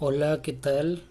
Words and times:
Hola, 0.00 0.42
¿qué 0.42 0.52
tal? 0.52 1.04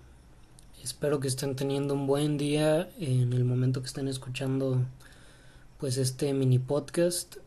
Espero 0.84 1.22
que 1.22 1.30
estén 1.30 1.56
teniendo 1.56 1.94
un 1.94 2.06
buen 2.06 2.38
día 2.38 2.90
en 3.00 3.32
el 3.32 3.46
momento 3.46 3.80
que 3.80 3.88
estén 3.88 4.10
escuchando 4.10 4.82
pues 5.80 5.98
este 5.98 6.34
mini 6.34 6.60
podcast. 6.60 7.38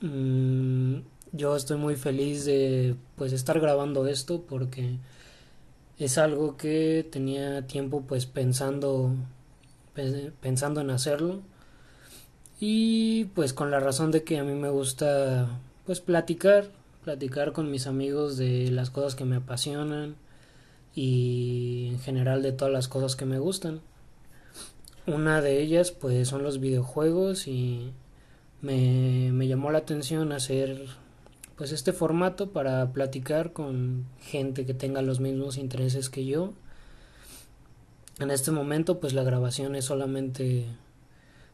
Mm, 0.00 0.96
yo 1.30 1.54
estoy 1.54 1.76
muy 1.76 1.94
feliz 1.94 2.44
de 2.46 2.96
pues 3.14 3.32
estar 3.32 3.60
grabando 3.60 4.08
esto 4.08 4.42
porque 4.42 4.98
es 6.00 6.18
algo 6.18 6.56
que 6.56 7.06
tenía 7.12 7.68
tiempo 7.68 8.02
pues 8.02 8.26
pensando 8.26 9.14
pensando 10.40 10.80
en 10.80 10.90
hacerlo 10.90 11.42
y 12.58 13.26
pues 13.36 13.52
con 13.52 13.70
la 13.70 13.78
razón 13.78 14.10
de 14.10 14.24
que 14.24 14.40
a 14.40 14.44
mí 14.44 14.54
me 14.54 14.70
gusta 14.70 15.48
pues 15.86 16.00
platicar 16.00 16.66
platicar 17.04 17.52
con 17.52 17.70
mis 17.70 17.86
amigos 17.86 18.36
de 18.36 18.72
las 18.72 18.90
cosas 18.90 19.14
que 19.14 19.24
me 19.24 19.36
apasionan 19.36 20.16
y 20.96 21.90
en 21.92 22.00
general 22.00 22.42
de 22.42 22.52
todas 22.52 22.72
las 22.72 22.88
cosas 22.88 23.14
que 23.14 23.26
me 23.26 23.38
gustan. 23.38 23.80
Una 25.06 25.40
de 25.42 25.60
ellas 25.60 25.92
pues 25.92 26.26
son 26.26 26.42
los 26.42 26.58
videojuegos 26.58 27.46
y 27.46 27.92
me, 28.62 29.30
me 29.30 29.46
llamó 29.46 29.70
la 29.70 29.78
atención 29.78 30.32
hacer 30.32 30.86
pues 31.54 31.70
este 31.70 31.92
formato 31.92 32.50
para 32.50 32.92
platicar 32.92 33.52
con 33.52 34.06
gente 34.20 34.66
que 34.66 34.74
tenga 34.74 35.02
los 35.02 35.20
mismos 35.20 35.58
intereses 35.58 36.08
que 36.08 36.24
yo. 36.24 36.54
En 38.18 38.30
este 38.30 38.50
momento 38.50 38.98
pues 38.98 39.12
la 39.12 39.22
grabación 39.22 39.76
es 39.76 39.84
solamente 39.84 40.66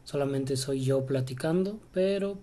solamente 0.05 0.55
soy 0.55 0.83
yo 0.83 1.05
platicando, 1.05 1.79
pero 1.93 2.37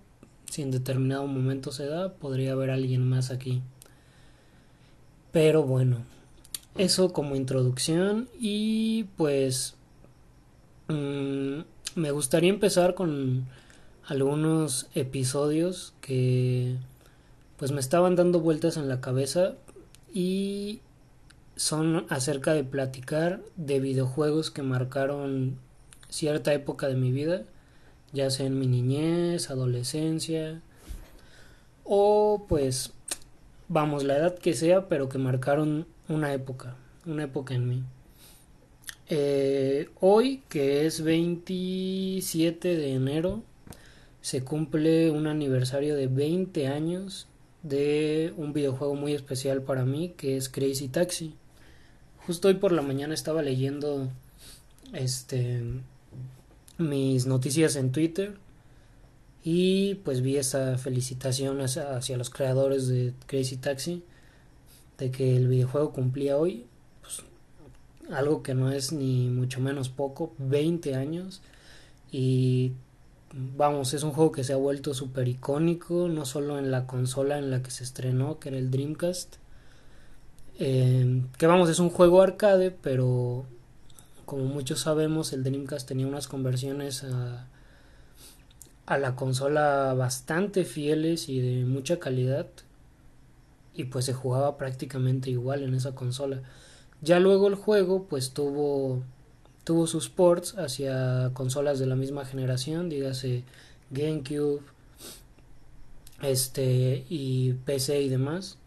si 0.51 0.61
en 0.61 0.71
determinado 0.71 1.27
momento 1.27 1.73
se 1.73 1.87
da, 1.87 2.13
podría 2.13 2.53
haber 2.53 2.71
alguien 2.71 3.09
más 3.09 3.31
aquí. 3.31 3.63
Pero 5.33 5.63
bueno, 5.63 6.05
eso 6.77 7.13
como 7.13 7.37
introducción 7.37 8.29
y 8.39 9.05
pues 9.17 9.75
mm, 10.89 11.61
me 11.95 12.11
gustaría 12.11 12.51
empezar 12.51 12.95
con 12.95 13.47
algunos 14.07 14.89
episodios 14.95 15.95
que 16.01 16.77
pues 17.57 17.73
me 17.73 17.81
estaban 17.81 18.17
dando 18.17 18.41
vueltas 18.41 18.77
en 18.77 18.89
la 18.89 19.01
cabeza 19.01 19.55
y 20.13 20.81
son 21.57 22.07
acerca 22.09 22.55
de 22.55 22.65
platicar 22.65 23.41
de 23.57 23.81
videojuegos 23.81 24.51
que 24.51 24.63
marcaron 24.63 25.59
cierta 26.09 26.55
época 26.55 26.89
de 26.89 26.97
mi 26.97 27.13
vida, 27.13 27.43
ya 28.13 28.31
sea 28.31 28.47
en 28.47 28.59
mi 28.59 28.67
niñez, 28.67 29.51
adolescencia 29.51 30.61
o 31.85 32.47
pues 32.49 32.93
vamos 33.69 34.05
la 34.05 34.17
edad 34.17 34.39
que 34.39 34.55
sea, 34.55 34.89
pero 34.89 35.09
que 35.09 35.19
marcaron 35.19 35.87
una 36.11 36.33
época, 36.33 36.77
una 37.07 37.25
época 37.25 37.55
en 37.55 37.69
mí. 37.69 37.85
Eh, 39.09 39.89
hoy, 40.01 40.43
que 40.49 40.85
es 40.87 41.03
27 41.03 42.77
de 42.77 42.93
enero, 42.93 43.43
se 44.21 44.43
cumple 44.43 45.11
un 45.11 45.27
aniversario 45.27 45.97
de 45.97 46.09
20 46.09 46.67
años 46.67 47.29
de 47.63 48.35
un 48.37 48.53
videojuego 48.53 48.95
muy 48.95 49.15
especial 49.15 49.63
para 49.63 49.85
mí, 49.85 50.15
que 50.17 50.37
es 50.37 50.49
Crazy 50.49 50.89
Taxi. 50.89 51.35
Justo 52.27 52.49
hoy 52.49 52.55
por 52.55 52.73
la 52.73 52.83
mañana 52.83 53.15
estaba 53.15 53.43
leyendo 53.43 54.11
este 54.93 55.63
mis 56.77 57.27
noticias 57.27 57.77
en 57.77 57.93
Twitter 57.93 58.37
y 59.45 59.97
pues 59.97 60.23
vi 60.23 60.39
esa 60.39 60.79
felicitación 60.79 61.61
hacia 61.61 62.17
los 62.17 62.31
creadores 62.31 62.89
de 62.89 63.13
Crazy 63.27 63.59
Taxi 63.59 64.03
de 65.01 65.11
que 65.11 65.37
el 65.37 65.49
videojuego 65.49 65.93
cumplía 65.93 66.37
hoy 66.37 66.67
pues, 67.01 67.23
algo 68.13 68.43
que 68.43 68.55
no 68.55 68.71
es 68.71 68.93
ni 68.93 69.29
mucho 69.29 69.61
menos 69.61 69.89
poco, 69.89 70.33
20 70.39 70.95
años 70.95 71.41
y 72.13 72.73
vamos, 73.33 73.95
es 73.95 74.03
un 74.03 74.13
juego 74.13 74.31
que 74.31 74.45
se 74.45 74.53
ha 74.53 74.57
vuelto 74.57 74.95
súper 74.95 75.27
icónico, 75.29 76.09
no 76.09 76.25
solo 76.25 76.59
en 76.59 76.71
la 76.71 76.87
consola 76.87 77.39
en 77.39 77.51
la 77.51 77.63
que 77.63 77.71
se 77.71 77.85
estrenó, 77.85 78.39
que 78.39 78.51
era 78.51 78.59
el 78.59 78.71
Dreamcast, 78.71 79.37
eh, 80.59 81.23
que 81.39 81.47
vamos, 81.47 81.71
es 81.71 81.79
un 81.79 81.91
juego 81.91 82.23
arcade, 82.23 82.71
pero 82.71 83.45
como 84.27 84.45
muchos 84.45 84.81
sabemos, 84.81 85.33
el 85.33 85.43
Dreamcast 85.43 85.89
tenía 85.89 86.07
unas 86.07 86.29
conversiones 86.29 87.05
a, 87.05 87.47
a 88.87 88.99
la 88.99 89.17
consola 89.17 89.95
bastante 89.95 90.65
fieles 90.65 91.29
y 91.29 91.41
de 91.41 91.65
mucha 91.65 91.99
calidad, 91.99 92.47
y 93.75 93.85
pues 93.85 94.05
se 94.05 94.13
jugaba 94.13 94.57
prácticamente 94.57 95.31
igual 95.31 95.63
en 95.63 95.75
esa 95.75 95.95
consola. 95.95 96.43
Ya 97.03 97.19
luego 97.19 97.49
el 97.49 97.55
juego 97.55 98.05
pues 98.05 98.33
tuvo 98.33 99.03
tuvo 99.65 99.87
sus 99.87 100.09
ports 100.09 100.57
hacia 100.59 101.31
consolas 101.35 101.79
de 101.79 101.87
la 101.87 101.97
misma 101.97 102.25
generación, 102.25 102.89
dígase 102.89 103.45
GameCube, 103.91 104.63
este 106.23 107.05
y 107.09 107.55
PC 107.65 108.03
y 108.03 108.09
demás. 108.09 108.59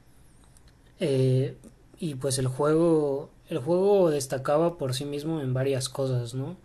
Eh, 1.00 1.58
y 2.00 2.16
pues 2.16 2.40
el 2.40 2.48
juego 2.48 3.30
el 3.50 3.60
juego 3.60 4.10
destacaba 4.10 4.78
por 4.78 4.94
sí 4.94 5.06
mismo 5.06 5.42
en 5.42 5.54
varias 5.54 5.90
cosas, 5.90 6.34
¿no? 6.34 6.56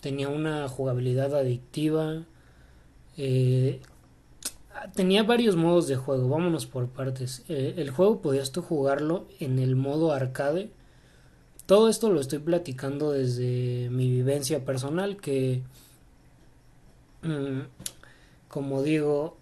Tenía 0.00 0.28
una 0.28 0.68
jugabilidad 0.68 1.34
adictiva, 1.34 2.22
eh, 3.16 3.80
tenía 4.94 5.22
varios 5.22 5.56
modos 5.56 5.88
de 5.88 5.96
juego, 5.96 6.28
vámonos 6.28 6.66
por 6.66 6.88
partes. 6.88 7.44
Eh, 7.48 7.74
el 7.76 7.90
juego 7.90 8.20
podías 8.20 8.52
tú 8.52 8.62
jugarlo 8.62 9.26
en 9.38 9.58
el 9.58 9.76
modo 9.76 10.12
arcade. 10.12 10.70
Todo 11.66 11.88
esto 11.88 12.10
lo 12.10 12.20
estoy 12.20 12.40
platicando 12.40 13.12
desde 13.12 13.88
mi 13.90 14.10
vivencia 14.10 14.64
personal 14.64 15.16
que, 15.18 15.62
mm, 17.22 17.60
como 18.48 18.82
digo, 18.82 19.36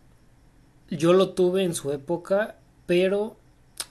yo 0.91 1.13
lo 1.13 1.31
tuve 1.31 1.65
en 1.65 1.75
su 1.75 1.93
época, 1.93 2.57
pero 2.87 3.37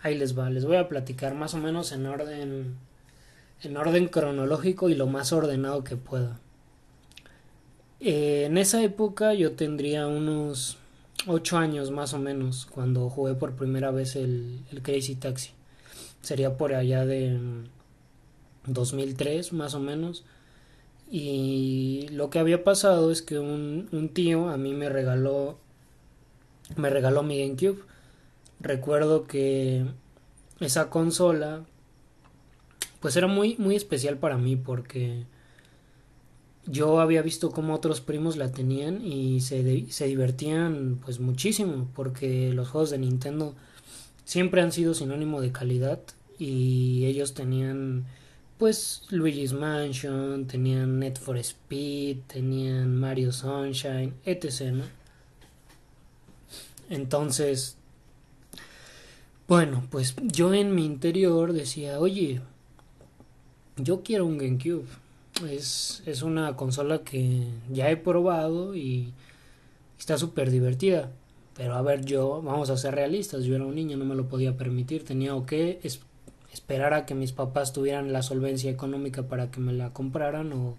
ahí 0.01 0.17
les 0.17 0.37
va, 0.37 0.49
les 0.49 0.65
voy 0.65 0.77
a 0.77 0.87
platicar 0.87 1.33
más 1.35 1.53
o 1.53 1.57
menos 1.57 1.91
en 1.91 2.05
orden 2.05 2.77
en 3.63 3.77
orden 3.77 4.07
cronológico 4.07 4.89
y 4.89 4.95
lo 4.95 5.07
más 5.07 5.33
ordenado 5.33 5.83
que 5.83 5.95
pueda. 5.95 6.39
Eh, 7.99 8.43
en 8.45 8.57
esa 8.57 8.83
época 8.83 9.33
yo 9.33 9.53
tendría 9.53 10.07
unos 10.07 10.77
ocho 11.25 11.57
años 11.57 11.91
más 11.91 12.13
o 12.13 12.19
menos 12.19 12.65
cuando 12.65 13.09
jugué 13.09 13.33
por 13.33 13.55
primera 13.55 13.91
vez 13.91 14.15
el, 14.15 14.63
Crazy 14.83 15.15
Taxi. 15.15 15.51
Sería 16.21 16.57
por 16.57 16.73
allá 16.73 17.05
de 17.05 17.39
2003 18.65 19.53
más 19.53 19.73
o 19.73 19.79
menos. 19.79 20.25
Y 21.09 22.07
lo 22.11 22.29
que 22.29 22.39
había 22.39 22.63
pasado 22.63 23.11
es 23.11 23.21
que 23.21 23.39
un, 23.39 23.87
un 23.91 24.09
tío 24.09 24.49
a 24.49 24.57
mí 24.57 24.73
me 24.73 24.89
regaló 24.89 25.57
me 26.75 26.89
regaló 26.89 27.23
mi 27.23 27.39
GameCube. 27.39 27.81
Recuerdo 28.59 29.25
que 29.25 29.85
esa 30.59 30.89
consola 30.89 31.65
pues 32.99 33.15
era 33.15 33.27
muy 33.27 33.55
muy 33.57 33.75
especial 33.75 34.17
para 34.17 34.37
mí 34.37 34.55
porque 34.55 35.25
yo 36.67 36.99
había 36.99 37.21
visto 37.21 37.51
cómo 37.51 37.73
otros 37.73 38.01
primos 38.01 38.35
la 38.37 38.51
tenían 38.51 39.03
y 39.05 39.41
se, 39.41 39.89
se 39.89 40.05
divertían 40.05 40.99
pues 41.03 41.19
muchísimo 41.19 41.87
porque 41.95 42.51
los 42.53 42.69
juegos 42.69 42.89
de 42.89 42.97
Nintendo 42.97 43.55
siempre 44.25 44.61
han 44.61 44.71
sido 44.71 44.93
sinónimo 44.93 45.41
de 45.41 45.51
calidad 45.51 45.99
y 46.37 47.05
ellos 47.05 47.33
tenían 47.33 48.05
pues 48.57 49.03
Luigi's 49.09 49.53
Mansion, 49.53 50.47
tenían 50.47 50.99
Net 50.99 51.17
for 51.19 51.37
Speed, 51.37 52.17
tenían 52.27 52.95
Mario 52.95 53.31
Sunshine, 53.31 54.13
etc. 54.25 54.83
Entonces, 56.89 57.77
bueno, 59.47 59.85
pues 59.89 60.15
yo 60.21 60.53
en 60.53 60.73
mi 60.73 60.85
interior 60.85 61.53
decía, 61.53 61.99
oye, 61.99 62.41
yo 63.77 64.01
quiero 64.01 64.25
un 64.25 64.39
GameCube 64.39 64.87
es, 65.45 66.01
es 66.05 66.21
una 66.21 66.55
consola 66.55 66.99
que 66.99 67.43
ya 67.69 67.89
he 67.89 67.97
probado 67.97 68.75
y 68.75 69.13
está 69.99 70.17
súper 70.17 70.49
divertida. 70.51 71.11
Pero 71.55 71.75
a 71.75 71.81
ver, 71.81 72.05
yo, 72.05 72.41
vamos 72.41 72.69
a 72.69 72.77
ser 72.77 72.95
realistas, 72.95 73.43
yo 73.43 73.55
era 73.55 73.65
un 73.65 73.75
niño, 73.75 73.97
no 73.97 74.05
me 74.05 74.15
lo 74.15 74.27
podía 74.27 74.55
permitir, 74.55 75.03
tenía 75.03 75.33
que 75.47 75.79
esperar 76.53 76.93
a 76.93 77.05
que 77.05 77.15
mis 77.15 77.31
papás 77.31 77.73
tuvieran 77.73 78.13
la 78.13 78.21
solvencia 78.21 78.69
económica 78.69 79.23
para 79.23 79.49
que 79.49 79.59
me 79.59 79.73
la 79.73 79.91
compraran 79.91 80.53
o, 80.53 80.75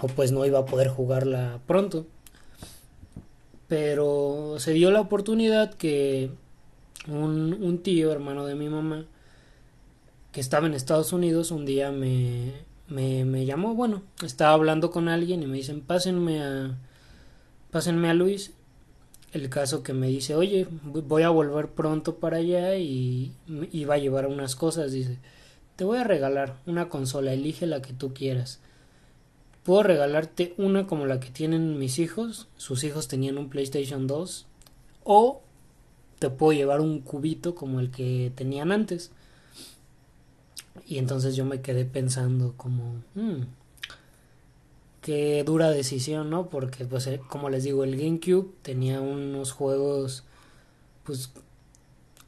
o 0.00 0.06
pues 0.08 0.32
no 0.32 0.44
iba 0.44 0.58
a 0.58 0.66
poder 0.66 0.88
jugarla 0.88 1.60
pronto. 1.66 2.06
Pero 3.66 4.56
se 4.58 4.72
dio 4.72 4.90
la 4.90 5.00
oportunidad 5.00 5.72
que 5.74 6.30
un, 7.08 7.54
un 7.54 7.78
tío, 7.78 8.12
hermano 8.12 8.44
de 8.44 8.54
mi 8.54 8.68
mamá, 8.68 9.06
que 10.32 10.40
estaba 10.40 10.66
en 10.66 10.74
Estados 10.74 11.14
Unidos, 11.14 11.50
un 11.50 11.64
día 11.64 11.90
me, 11.92 12.52
me, 12.88 13.24
me 13.24 13.46
llamó, 13.46 13.74
bueno, 13.74 14.02
estaba 14.22 14.52
hablando 14.52 14.90
con 14.90 15.08
alguien 15.08 15.42
y 15.42 15.46
me 15.46 15.56
dicen, 15.56 15.80
pásenme 15.80 16.42
a, 16.42 16.78
pásenme 17.70 18.10
a 18.10 18.14
Luis. 18.14 18.52
el 19.32 19.48
caso 19.48 19.82
que 19.82 19.92
me 19.92 20.08
dice, 20.08 20.34
oye, 20.34 20.66
voy 20.84 21.22
a 21.22 21.30
volver 21.30 21.68
pronto 21.70 22.16
para 22.16 22.38
allá 22.38 22.76
y 22.76 23.32
iba 23.72 23.94
a 23.94 23.98
llevar 23.98 24.26
unas 24.26 24.54
cosas. 24.54 24.92
Dice, 24.92 25.18
te 25.76 25.84
voy 25.84 25.98
a 25.98 26.04
regalar 26.04 26.56
una 26.66 26.88
consola, 26.88 27.32
elige 27.32 27.66
la 27.66 27.82
que 27.82 27.92
tú 27.92 28.14
quieras. 28.14 28.60
Puedo 29.64 29.82
regalarte 29.82 30.54
una 30.58 30.86
como 30.86 31.06
la 31.06 31.20
que 31.20 31.30
tienen 31.30 31.78
mis 31.78 31.98
hijos, 31.98 32.48
sus 32.56 32.84
hijos 32.84 33.08
tenían 33.08 33.38
un 33.38 33.48
PlayStation 33.48 34.06
2, 34.06 34.46
o 35.04 35.40
te 36.18 36.30
puedo 36.30 36.52
llevar 36.52 36.80
un 36.80 37.00
cubito 37.00 37.54
como 37.54 37.80
el 37.80 37.90
que 37.90 38.30
tenían 38.34 38.72
antes. 38.72 39.10
Y 40.86 40.98
entonces 40.98 41.36
yo 41.36 41.44
me 41.44 41.60
quedé 41.60 41.84
pensando 41.84 42.54
como, 42.56 43.02
hmm, 43.14 43.42
qué 45.00 45.44
dura 45.44 45.70
decisión, 45.70 46.30
¿no? 46.30 46.48
Porque, 46.48 46.84
pues, 46.86 47.06
eh, 47.06 47.20
como 47.28 47.50
les 47.50 47.64
digo, 47.64 47.84
el 47.84 47.96
GameCube 47.96 48.50
tenía 48.62 49.00
unos 49.00 49.52
juegos, 49.52 50.24
pues, 51.04 51.30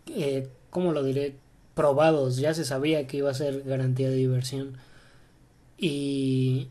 eh, 0.08 0.48
¿cómo 0.70 0.92
lo 0.92 1.02
diré? 1.02 1.36
Probados, 1.74 2.36
ya 2.36 2.54
se 2.54 2.64
sabía 2.64 3.06
que 3.06 3.18
iba 3.18 3.30
a 3.30 3.34
ser 3.34 3.62
garantía 3.62 4.08
de 4.10 4.16
diversión. 4.16 4.76
Y, 5.78 6.68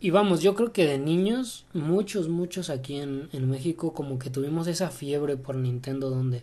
y 0.00 0.10
vamos, 0.10 0.42
yo 0.42 0.54
creo 0.54 0.72
que 0.72 0.86
de 0.86 0.98
niños, 0.98 1.66
muchos, 1.74 2.28
muchos 2.28 2.70
aquí 2.70 2.96
en, 2.96 3.28
en 3.32 3.50
México, 3.50 3.92
como 3.94 4.18
que 4.18 4.30
tuvimos 4.30 4.66
esa 4.68 4.90
fiebre 4.90 5.36
por 5.36 5.56
Nintendo 5.56 6.10
donde 6.10 6.42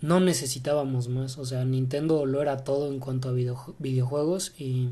no 0.00 0.20
necesitábamos 0.20 1.08
más. 1.08 1.38
O 1.38 1.44
sea, 1.44 1.64
Nintendo 1.64 2.26
lo 2.26 2.42
era 2.42 2.64
todo 2.64 2.88
en 2.88 3.00
cuanto 3.00 3.28
a 3.28 3.32
videojuegos 3.32 4.52
y 4.58 4.90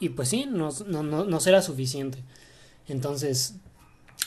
y 0.00 0.08
pues 0.08 0.30
sí, 0.30 0.46
no, 0.48 0.70
no, 0.86 1.02
no, 1.02 1.40
será 1.40 1.60
suficiente. 1.60 2.24
Entonces, 2.88 3.56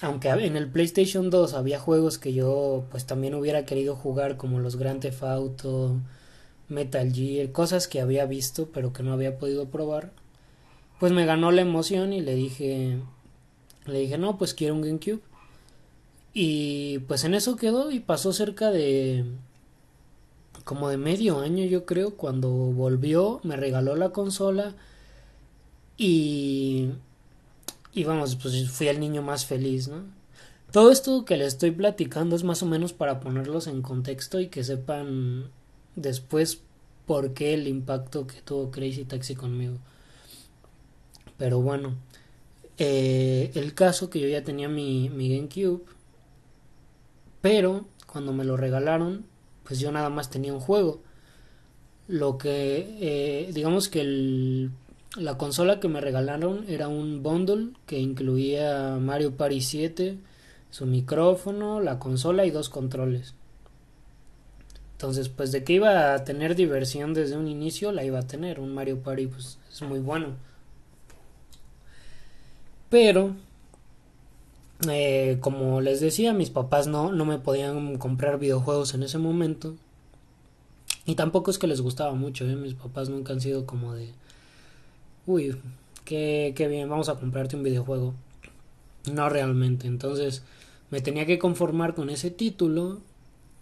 aunque 0.02 0.30
en 0.30 0.56
el 0.56 0.70
PlayStation 0.70 1.32
2 1.32 1.56
había 1.56 1.80
juegos 1.80 2.20
que 2.20 2.32
yo 2.34 2.86
pues 2.92 3.06
también 3.06 3.34
hubiera 3.34 3.66
querido 3.66 3.96
jugar 3.96 4.38
como 4.38 4.60
los 4.60 4.76
Grand 4.76 5.02
Theft 5.02 5.24
Auto, 5.24 6.00
Metal 6.70 7.12
Gear, 7.12 7.52
cosas 7.52 7.88
que 7.88 8.02
había 8.02 8.26
visto 8.26 8.70
pero 8.72 8.94
que 8.94 9.04
no 9.04 9.14
había 9.14 9.38
podido 9.40 9.68
probar, 9.70 10.12
pues 11.00 11.12
me 11.12 11.26
ganó 11.26 11.52
la 11.52 11.62
emoción 11.62 12.14
y 12.14 12.22
le 12.22 12.36
dije 12.36 13.00
le 13.86 14.00
dije, 14.00 14.18
"No, 14.18 14.38
pues 14.38 14.54
quiero 14.54 14.76
un 14.76 14.82
GameCube." 14.82 15.22
Y 16.34 17.00
pues 17.00 17.24
en 17.24 17.36
eso 17.36 17.56
quedó 17.56 17.92
y 17.92 18.00
pasó 18.00 18.34
cerca 18.34 18.72
de 18.72 19.26
como 20.64 20.90
de 20.90 20.98
medio 20.98 21.40
año 21.40 21.66
yo 21.66 21.86
creo 21.86 22.16
cuando 22.16 22.50
volvió, 22.50 23.42
me 23.44 23.58
regaló 23.58 23.96
la 23.96 24.12
consola 24.12 24.76
y, 25.98 26.90
y 27.94 28.04
vamos, 28.06 28.36
pues 28.38 28.70
fui 28.70 28.88
el 28.88 29.00
niño 29.00 29.22
más 29.22 29.46
feliz, 29.46 29.88
¿no? 29.88 30.04
Todo 30.72 30.92
esto 30.92 31.26
que 31.26 31.38
les 31.38 31.50
estoy 31.50 31.72
platicando 31.72 32.36
es 32.36 32.44
más 32.44 32.64
o 32.64 32.66
menos 32.66 32.94
para 32.94 33.20
ponerlos 33.20 33.68
en 33.68 33.84
contexto 33.84 34.40
y 34.40 34.48
que 34.48 34.64
sepan 34.64 35.52
después 35.96 36.62
por 37.06 37.34
qué 37.34 37.54
el 37.54 37.68
impacto 37.68 38.26
que 38.26 38.42
tuvo 38.42 38.72
Crazy 38.72 39.06
Taxi 39.06 39.36
conmigo. 39.36 39.78
Pero 41.38 41.62
bueno, 41.62 41.96
eh, 42.80 43.52
el 43.54 43.76
caso 43.76 44.10
que 44.10 44.20
yo 44.20 44.28
ya 44.28 44.44
tenía 44.44 44.68
mi, 44.68 45.10
mi 45.10 45.36
GameCube, 45.36 45.84
pero 47.44 47.86
cuando 48.08 48.32
me 48.32 48.46
lo 48.46 48.56
regalaron, 48.56 49.26
pues 49.66 49.78
yo 49.82 49.92
nada 49.92 50.10
más 50.10 50.30
tenía 50.30 50.54
un 50.54 50.62
juego. 50.62 51.02
Lo 52.08 52.38
que, 52.38 52.98
eh, 53.02 53.52
digamos 53.52 53.90
que 53.90 54.00
el 54.00 54.72
la 55.18 55.38
consola 55.38 55.82
que 55.82 55.90
me 55.90 56.00
regalaron 56.00 56.66
era 56.70 56.88
un 56.88 57.22
bundle 57.22 57.74
que 57.86 58.00
incluía 58.00 58.98
Mario 59.00 59.36
Party 59.36 59.60
7, 59.60 60.18
su 60.72 60.86
micrófono, 60.86 61.82
la 61.82 62.00
consola 62.00 62.46
y 62.46 62.52
dos 62.52 62.70
controles. 62.70 63.36
Entonces, 64.94 65.28
pues 65.28 65.52
de 65.52 65.66
que 65.66 65.74
iba 65.74 66.14
a 66.14 66.24
tener 66.24 66.56
diversión 66.56 67.14
desde 67.14 67.36
un 67.36 67.50
inicio, 67.50 67.92
la 67.92 68.06
iba 68.06 68.20
a 68.20 68.28
tener. 68.28 68.62
Un 68.62 68.74
Mario 68.74 69.00
Party 69.00 69.28
pues 69.28 69.60
es 69.70 69.82
muy 69.82 70.00
bueno. 70.00 70.30
Pero, 72.90 73.36
eh, 74.90 75.38
como 75.42 75.82
les 75.82 76.00
decía, 76.00 76.34
mis 76.34 76.50
papás 76.50 76.88
no, 76.88 77.12
no 77.12 77.26
me 77.26 77.40
podían 77.40 77.98
comprar 77.98 78.40
videojuegos 78.40 78.94
en 78.94 79.04
ese 79.04 79.18
momento. 79.18 79.76
Y 81.06 81.16
tampoco 81.16 81.52
es 81.52 81.58
que 81.58 81.68
les 81.68 81.82
gustaba 81.82 82.14
mucho, 82.14 82.46
¿eh? 82.46 82.56
mis 82.56 82.76
papás 82.76 83.10
nunca 83.10 83.34
han 83.34 83.42
sido 83.42 83.66
como 83.66 83.94
de 83.94 84.10
uy, 85.26 85.56
qué, 86.06 86.54
qué 86.56 86.68
bien, 86.68 86.90
vamos 86.90 87.10
a 87.10 87.16
comprarte 87.16 87.56
un 87.56 87.64
videojuego. 87.64 88.14
No 89.12 89.30
realmente, 89.30 89.88
entonces 89.88 90.44
me 90.92 91.02
tenía 91.02 91.26
que 91.26 91.40
conformar 91.40 91.94
con 91.94 92.10
ese 92.10 92.32
título 92.32 93.02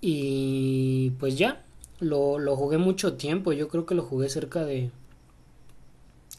y 0.02 1.12
pues 1.20 1.38
ya, 1.38 1.64
lo, 2.00 2.40
lo 2.40 2.56
jugué 2.56 2.78
mucho 2.78 3.14
tiempo, 3.14 3.54
yo 3.54 3.68
creo 3.70 3.86
que 3.86 3.96
lo 3.96 4.04
jugué 4.04 4.30
cerca 4.30 4.66
de 4.66 4.92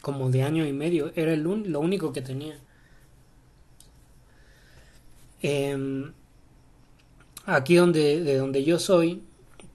como 0.03 0.31
de 0.31 0.43
año 0.43 0.67
y 0.67 0.73
medio, 0.73 1.13
era 1.15 1.33
el 1.33 1.43
lo 1.43 1.81
único 1.81 2.13
que 2.13 2.23
tenía. 2.23 2.59
Em, 5.43 6.13
aquí 7.45 7.77
donde, 7.77 8.23
de 8.23 8.37
donde 8.37 8.65
yo 8.65 8.79
soy, 8.79 9.23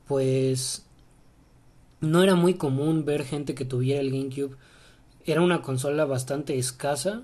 pues 0.08 0.86
no 2.00 2.24
era 2.24 2.36
muy 2.36 2.56
común 2.56 3.06
ver 3.06 3.26
gente 3.26 3.56
que 3.56 3.66
tuviera 3.66 4.02
el 4.02 4.12
GameCube. 4.12 4.56
Era 5.26 5.42
una 5.42 5.62
consola 5.62 6.06
bastante 6.06 6.58
escasa 6.58 7.24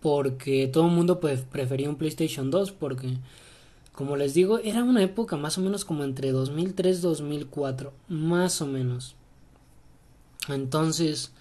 porque 0.00 0.68
todo 0.68 0.86
el 0.88 0.92
mundo 0.92 1.18
pues, 1.20 1.40
prefería 1.40 1.88
un 1.88 1.96
PlayStation 1.96 2.50
2 2.50 2.72
porque 2.72 3.16
como 3.92 4.16
les 4.16 4.34
digo 4.34 4.58
era 4.58 4.84
una 4.84 5.02
época 5.02 5.36
más 5.38 5.56
o 5.56 5.62
menos 5.62 5.86
como 5.86 6.04
entre 6.04 6.30
2003 6.32 7.00
2004 7.00 7.92
más 8.08 8.60
o 8.60 8.66
menos. 8.66 9.16
Entonces 10.48 11.32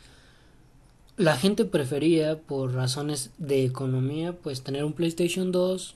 la 1.17 1.37
gente 1.37 1.65
prefería 1.65 2.39
por 2.39 2.73
razones 2.73 3.31
de 3.37 3.65
economía 3.65 4.33
pues 4.33 4.63
tener 4.63 4.83
un 4.83 4.93
PlayStation 4.93 5.51
2 5.51 5.95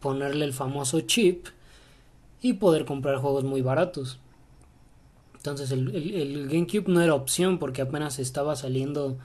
ponerle 0.00 0.44
el 0.44 0.52
famoso 0.52 1.00
chip 1.00 1.46
y 2.40 2.54
poder 2.54 2.84
comprar 2.84 3.16
juegos 3.16 3.44
muy 3.44 3.62
baratos 3.62 4.18
entonces 5.38 5.70
el, 5.70 5.94
el, 5.94 6.48
GameCube 6.48 6.88
no 6.88 7.00
era 7.00 7.14
opción 7.14 7.58
porque 7.58 7.82
apenas 7.82 8.18
estaba 8.18 8.56
saliendo... 8.56 9.16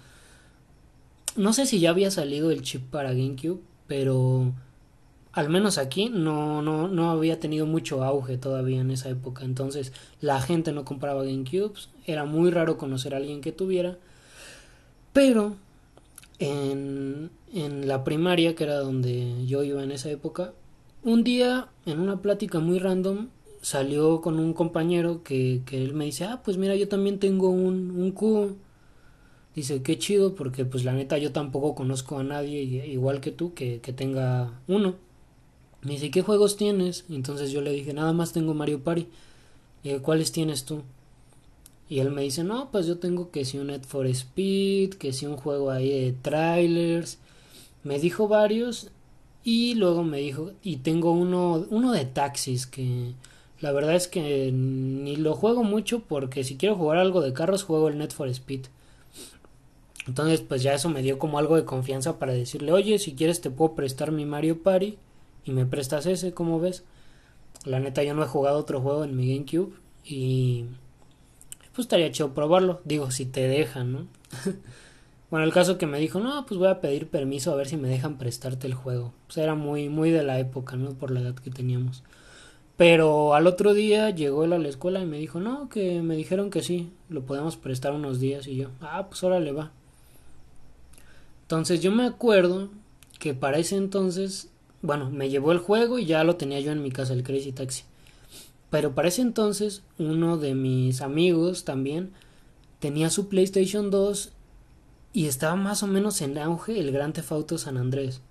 No 1.35 1.51
sé 1.51 1.65
si 1.65 1.79
ya 1.79 1.89
había 1.89 2.11
salido 2.11 2.51
el 2.51 2.61
chip 2.61 2.83
para 2.91 3.13
GameCube, 3.13 3.59
pero 3.87 4.53
al 5.31 5.49
menos 5.49 5.79
aquí 5.79 6.09
no, 6.09 6.61
no, 6.61 6.87
no 6.87 7.09
había 7.09 7.39
tenido 7.39 7.65
mucho 7.65 8.03
auge 8.03 8.37
todavía 8.37 8.81
en 8.81 8.91
esa 8.91 9.09
época. 9.09 9.43
Entonces 9.43 9.91
la 10.21 10.39
gente 10.39 10.71
no 10.71 10.85
compraba 10.85 11.23
GameCubes. 11.23 11.89
Era 12.05 12.25
muy 12.25 12.51
raro 12.51 12.77
conocer 12.77 13.15
a 13.15 13.17
alguien 13.17 13.41
que 13.41 13.51
tuviera. 13.51 13.97
Pero 15.13 15.55
en, 16.39 17.29
en 17.53 17.87
la 17.87 18.03
primaria, 18.03 18.55
que 18.55 18.63
era 18.63 18.79
donde 18.79 19.45
yo 19.45 19.63
iba 19.63 19.83
en 19.83 19.91
esa 19.91 20.09
época, 20.09 20.53
un 21.03 21.23
día 21.23 21.69
en 21.85 21.99
una 21.99 22.21
plática 22.21 22.59
muy 22.59 22.79
random 22.79 23.27
salió 23.61 24.21
con 24.21 24.39
un 24.39 24.53
compañero 24.53 25.23
que, 25.23 25.61
que 25.65 25.83
él 25.83 25.93
me 25.93 26.05
dice, 26.05 26.25
ah, 26.25 26.41
pues 26.43 26.57
mira, 26.57 26.75
yo 26.75 26.87
también 26.89 27.19
tengo 27.19 27.49
un, 27.49 27.91
un 27.91 28.11
cubo. 28.11 28.55
Dice, 29.55 29.83
qué 29.83 29.99
chido, 29.99 30.33
porque 30.35 30.65
pues 30.65 30.83
la 30.83 30.93
neta 30.93 31.17
yo 31.19 31.31
tampoco 31.31 31.75
conozco 31.75 32.17
a 32.17 32.23
nadie 32.23 32.61
igual 32.87 33.21
que 33.21 33.31
tú 33.31 33.53
que, 33.53 33.79
que 33.81 33.93
tenga 33.93 34.59
uno. 34.67 34.95
Me 35.83 35.93
dice, 35.93 36.11
¿qué 36.11 36.21
juegos 36.21 36.57
tienes? 36.57 37.05
Entonces 37.09 37.51
yo 37.51 37.61
le 37.61 37.71
dije, 37.71 37.93
nada 37.93 38.13
más 38.13 38.33
tengo 38.33 38.53
Mario 38.53 38.83
Party. 38.83 39.07
Y 39.83 39.99
¿cuáles 39.99 40.31
tienes 40.31 40.65
tú? 40.65 40.83
Y 41.89 41.99
él 41.99 42.11
me 42.11 42.23
dice, 42.23 42.43
no, 42.43 42.71
pues 42.71 42.87
yo 42.87 42.97
tengo 42.97 43.29
que 43.31 43.45
si 43.45 43.57
un 43.57 43.67
Net 43.67 43.85
for 43.85 44.07
Speed, 44.07 44.95
que 44.95 45.13
si 45.13 45.25
un 45.25 45.37
juego 45.37 45.69
ahí 45.71 45.89
de 45.89 46.13
trailers. 46.13 47.19
Me 47.83 47.99
dijo 47.99 48.27
varios 48.27 48.89
y 49.43 49.75
luego 49.75 50.03
me 50.03 50.19
dijo, 50.19 50.51
y 50.63 50.77
tengo 50.77 51.11
uno, 51.11 51.65
uno 51.69 51.91
de 51.91 52.05
taxis 52.05 52.65
que 52.65 53.13
la 53.59 53.71
verdad 53.71 53.95
es 53.95 54.07
que 54.07 54.51
ni 54.53 55.15
lo 55.17 55.35
juego 55.35 55.63
mucho 55.63 56.01
porque 56.01 56.43
si 56.43 56.57
quiero 56.57 56.75
jugar 56.75 56.97
algo 56.97 57.21
de 57.21 57.33
carros 57.33 57.63
juego 57.63 57.89
el 57.89 57.97
Net 57.97 58.11
for 58.11 58.27
Speed. 58.29 58.65
Entonces 60.07 60.41
pues 60.41 60.63
ya 60.63 60.73
eso 60.73 60.89
me 60.89 61.01
dio 61.01 61.19
como 61.19 61.39
algo 61.39 61.55
de 61.55 61.65
confianza 61.65 62.19
para 62.19 62.33
decirle, 62.33 62.71
oye, 62.71 62.99
si 62.99 63.15
quieres 63.15 63.41
te 63.41 63.49
puedo 63.49 63.75
prestar 63.75 64.11
mi 64.11 64.25
Mario 64.25 64.63
Party 64.63 64.97
y 65.45 65.51
me 65.51 65.65
prestas 65.65 66.05
ese, 66.05 66.33
como 66.33 66.59
ves? 66.59 66.83
La 67.65 67.79
neta 67.79 68.03
yo 68.03 68.13
no 68.13 68.23
he 68.23 68.27
jugado 68.27 68.57
otro 68.59 68.81
juego 68.81 69.03
en 69.03 69.15
mi 69.15 69.33
GameCube 69.33 69.73
y 70.05 70.65
pues 71.73 71.85
estaría 71.85 72.11
chido 72.11 72.33
probarlo, 72.33 72.81
digo, 72.85 73.11
si 73.11 73.25
te 73.25 73.47
dejan, 73.47 73.91
¿no? 73.91 74.07
bueno, 75.31 75.45
el 75.45 75.53
caso 75.53 75.77
que 75.77 75.87
me 75.87 75.99
dijo, 75.99 76.19
no, 76.19 76.45
pues 76.45 76.59
voy 76.59 76.69
a 76.69 76.81
pedir 76.81 77.07
permiso 77.07 77.51
a 77.51 77.55
ver 77.55 77.67
si 77.67 77.77
me 77.77 77.89
dejan 77.89 78.17
prestarte 78.17 78.67
el 78.67 78.75
juego. 78.75 79.13
Pues 79.27 79.37
era 79.37 79.55
muy, 79.55 79.89
muy 79.89 80.11
de 80.11 80.23
la 80.23 80.39
época, 80.39 80.75
¿no? 80.75 80.91
Por 80.91 81.11
la 81.11 81.21
edad 81.21 81.35
que 81.35 81.49
teníamos. 81.49 82.03
Pero 82.77 83.33
al 83.33 83.47
otro 83.47 83.73
día 83.73 84.09
llegó 84.11 84.43
él 84.43 84.53
a 84.53 84.59
la 84.59 84.69
escuela 84.69 84.99
y 84.99 85.05
me 85.05 85.17
dijo, 85.17 85.39
no, 85.39 85.69
que 85.69 86.01
me 86.01 86.15
dijeron 86.15 86.49
que 86.49 86.61
sí, 86.61 86.91
lo 87.09 87.23
podemos 87.23 87.57
prestar 87.57 87.93
unos 87.93 88.19
días 88.19 88.47
y 88.47 88.55
yo, 88.55 88.69
ah, 88.81 89.07
pues 89.09 89.23
ahora 89.23 89.39
le 89.39 89.51
va. 89.51 89.71
Entonces 91.43 91.81
yo 91.81 91.91
me 91.91 92.05
acuerdo 92.05 92.69
que 93.19 93.33
para 93.33 93.57
ese 93.57 93.77
entonces, 93.77 94.49
bueno, 94.81 95.09
me 95.09 95.29
llevó 95.29 95.51
el 95.51 95.59
juego 95.59 95.99
y 95.99 96.05
ya 96.05 96.23
lo 96.23 96.35
tenía 96.35 96.59
yo 96.59 96.71
en 96.71 96.81
mi 96.81 96.91
casa, 96.91 97.13
el 97.13 97.23
Crazy 97.23 97.51
Taxi. 97.51 97.83
Pero 98.73 98.95
para 98.95 99.09
ese 99.09 99.21
entonces, 99.21 99.83
uno 99.99 100.37
de 100.37 100.55
mis 100.55 101.01
amigos 101.01 101.63
también 101.63 102.11
tenía 102.79 103.11
su 103.11 103.29
PlayStation 103.29 103.91
2 103.91 104.31
y 105.13 105.27
estaba 105.27 105.55
más 105.55 105.83
o 105.83 105.87
menos 105.87 106.19
en 106.21 106.39
auge 106.39 106.79
el 106.79 106.91
Gran 106.91 107.13
Theft 107.13 107.33
Auto 107.33 107.59
San 107.59 107.77
Andrés. 107.77 108.21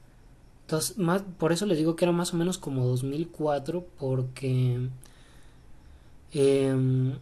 Entonces, 0.62 0.98
más, 0.98 1.22
por 1.38 1.52
eso 1.52 1.64
les 1.64 1.78
digo 1.78 1.94
que 1.94 2.06
era 2.06 2.10
más 2.10 2.34
o 2.34 2.36
menos 2.36 2.58
como 2.58 2.84
2004 2.86 3.86
porque 4.00 4.80
eh, 6.34 7.14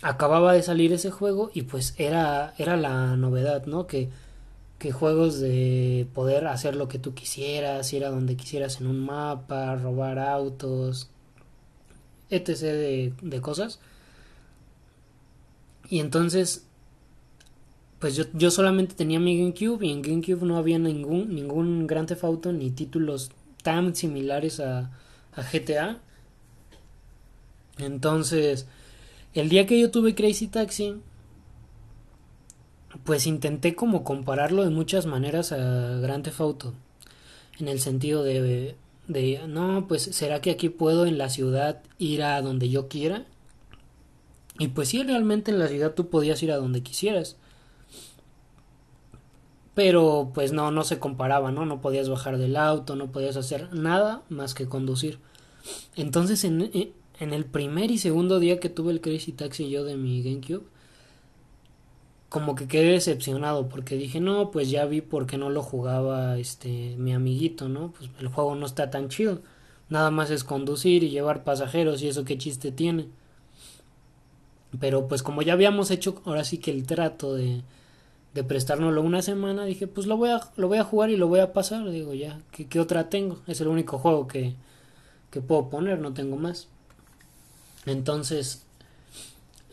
acababa 0.00 0.54
de 0.54 0.62
salir 0.62 0.94
ese 0.94 1.10
juego 1.10 1.50
y 1.52 1.64
pues 1.64 1.94
era, 1.98 2.54
era 2.56 2.78
la 2.78 3.14
novedad, 3.18 3.66
¿no? 3.66 3.86
Que, 3.86 4.08
que 4.78 4.90
juegos 4.90 5.38
de 5.38 6.08
poder 6.14 6.46
hacer 6.46 6.76
lo 6.76 6.88
que 6.88 6.98
tú 6.98 7.12
quisieras, 7.12 7.92
ir 7.92 8.06
a 8.06 8.10
donde 8.10 8.36
quisieras 8.38 8.80
en 8.80 8.86
un 8.86 9.04
mapa, 9.04 9.76
robar 9.76 10.18
autos, 10.18 11.10
etc. 12.30 12.60
de, 12.60 13.12
de 13.22 13.40
cosas. 13.40 13.80
Y 15.88 16.00
entonces, 16.00 16.66
pues 17.98 18.16
yo, 18.16 18.24
yo 18.32 18.50
solamente 18.50 18.94
tenía 18.94 19.20
mi 19.20 19.38
GameCube 19.38 19.84
y 19.84 19.92
en 19.92 20.02
GameCube 20.02 20.44
no 20.44 20.56
había 20.56 20.78
ningún, 20.78 21.34
ningún 21.34 21.86
Grand 21.86 22.08
Theft 22.08 22.24
Auto 22.24 22.52
ni 22.52 22.70
títulos 22.70 23.30
tan 23.62 23.94
similares 23.94 24.60
a, 24.60 24.90
a 25.34 25.42
GTA. 25.42 26.00
Entonces, 27.78 28.66
el 29.34 29.48
día 29.48 29.66
que 29.66 29.80
yo 29.80 29.90
tuve 29.90 30.14
Crazy 30.14 30.48
Taxi, 30.48 30.96
pues 33.04 33.26
intenté 33.26 33.74
como 33.74 34.04
compararlo 34.04 34.64
de 34.64 34.70
muchas 34.70 35.06
maneras 35.06 35.52
a 35.52 35.98
Grand 36.00 36.24
Theft 36.24 36.40
Auto. 36.40 36.74
En 37.58 37.68
el 37.68 37.80
sentido 37.80 38.22
de, 38.22 38.76
de, 39.08 39.40
no, 39.48 39.86
pues 39.88 40.02
será 40.02 40.40
que 40.40 40.50
aquí 40.50 40.68
puedo 40.68 41.06
en 41.06 41.18
la 41.18 41.28
ciudad 41.28 41.82
ir 41.98 42.22
a 42.22 42.40
donde 42.42 42.68
yo 42.68 42.88
quiera. 42.88 43.26
Y 44.58 44.68
pues 44.68 44.88
sí, 44.88 45.02
realmente 45.02 45.50
en 45.50 45.58
la 45.58 45.68
ciudad 45.68 45.94
tú 45.94 46.08
podías 46.08 46.42
ir 46.42 46.52
a 46.52 46.56
donde 46.56 46.82
quisieras. 46.82 47.36
Pero 49.74 50.30
pues 50.32 50.52
no, 50.52 50.70
no 50.70 50.84
se 50.84 50.98
comparaba, 50.98 51.50
¿no? 51.50 51.66
No 51.66 51.80
podías 51.80 52.08
bajar 52.08 52.38
del 52.38 52.56
auto, 52.56 52.94
no 52.94 53.10
podías 53.10 53.36
hacer 53.36 53.74
nada 53.74 54.22
más 54.28 54.54
que 54.54 54.66
conducir. 54.68 55.18
Entonces 55.96 56.44
en, 56.44 56.70
en 57.18 57.32
el 57.32 57.44
primer 57.44 57.90
y 57.90 57.98
segundo 57.98 58.38
día 58.38 58.60
que 58.60 58.68
tuve 58.68 58.92
el 58.92 59.00
Crazy 59.00 59.32
Taxi 59.32 59.68
yo 59.68 59.84
de 59.84 59.96
mi 59.96 60.22
GameCube, 60.22 60.64
como 62.34 62.56
que 62.56 62.66
quedé 62.66 62.90
decepcionado 62.90 63.68
porque 63.68 63.94
dije, 63.94 64.18
no, 64.18 64.50
pues 64.50 64.68
ya 64.68 64.86
vi 64.86 65.00
por 65.02 65.24
qué 65.24 65.38
no 65.38 65.50
lo 65.50 65.62
jugaba 65.62 66.36
este 66.36 66.96
mi 66.98 67.12
amiguito, 67.14 67.68
¿no? 67.68 67.92
Pues 67.92 68.10
el 68.18 68.26
juego 68.26 68.56
no 68.56 68.66
está 68.66 68.90
tan 68.90 69.08
chido. 69.08 69.40
Nada 69.88 70.10
más 70.10 70.30
es 70.30 70.42
conducir 70.42 71.04
y 71.04 71.10
llevar 71.10 71.44
pasajeros 71.44 72.02
y 72.02 72.08
eso 72.08 72.24
qué 72.24 72.36
chiste 72.36 72.72
tiene. 72.72 73.06
Pero 74.80 75.06
pues 75.06 75.22
como 75.22 75.42
ya 75.42 75.52
habíamos 75.52 75.92
hecho 75.92 76.20
ahora 76.24 76.42
sí 76.42 76.58
que 76.58 76.72
el 76.72 76.84
trato 76.88 77.34
de, 77.36 77.62
de 78.34 78.42
prestárnoslo 78.42 79.00
una 79.00 79.22
semana, 79.22 79.64
dije, 79.64 79.86
pues 79.86 80.08
lo 80.08 80.16
voy 80.16 80.30
a, 80.30 80.40
lo 80.56 80.66
voy 80.66 80.78
a 80.78 80.84
jugar 80.84 81.10
y 81.10 81.16
lo 81.16 81.28
voy 81.28 81.38
a 81.38 81.52
pasar. 81.52 81.88
Digo, 81.88 82.14
ya, 82.14 82.40
¿qué, 82.50 82.66
qué 82.66 82.80
otra 82.80 83.10
tengo? 83.10 83.42
Es 83.46 83.60
el 83.60 83.68
único 83.68 83.96
juego 83.98 84.26
que, 84.26 84.56
que 85.30 85.40
puedo 85.40 85.70
poner, 85.70 86.00
no 86.00 86.12
tengo 86.12 86.36
más. 86.36 86.66
Entonces 87.86 88.64